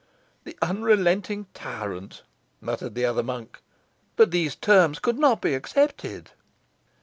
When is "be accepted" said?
5.43-6.31